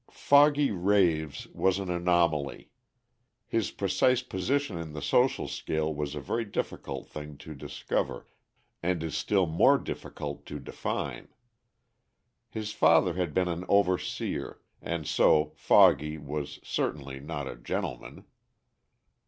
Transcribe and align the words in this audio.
"Foggy" 0.09 0.71
Raves 0.71 1.45
was 1.53 1.77
an 1.77 1.91
anomaly. 1.91 2.71
His 3.45 3.69
precise 3.69 4.23
position 4.23 4.75
in 4.79 4.93
the 4.93 4.99
social 5.01 5.47
scale 5.47 5.93
was 5.93 6.15
a 6.15 6.19
very 6.19 6.43
difficult 6.43 7.07
thing 7.07 7.37
to 7.37 7.53
discover, 7.53 8.25
and 8.81 9.03
is 9.03 9.15
still 9.15 9.45
more 9.45 9.77
difficult 9.77 10.47
to 10.47 10.57
define. 10.57 11.27
His 12.49 12.71
father 12.73 13.13
had 13.13 13.31
been 13.35 13.47
an 13.47 13.63
overseer, 13.69 14.59
and 14.81 15.05
so 15.05 15.51
"Foggy" 15.55 16.17
was 16.17 16.59
certainly 16.63 17.19
not 17.19 17.47
a 17.47 17.55
"gentleman." 17.55 18.23